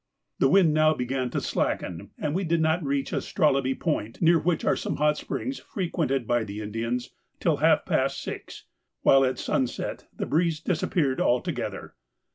The 0.39 0.49
wind 0.49 0.73
now 0.73 0.95
began 0.95 1.29
to 1.29 1.39
slacken, 1.39 2.09
and 2.17 2.33
we 2.33 2.43
did 2.43 2.59
not 2.59 2.83
reach 2.83 3.13
Astrolabe 3.13 3.75
Point, 3.79 4.19
near 4.19 4.39
which 4.39 4.65
are 4.65 4.75
some 4.75 4.95
hot 4.95 5.15
springs 5.15 5.59
frequented 5.59 6.25
by 6.25 6.43
the 6.43 6.59
Indians, 6.59 7.11
till 7.39 7.57
half 7.57 7.85
past 7.85 8.19
six, 8.19 8.63
while 9.03 9.23
at 9.23 9.37
sunset 9.37 10.07
the 10.11 10.25
breeze 10.25 10.59
disappeared 10.59 11.21
altogether. 11.21 11.93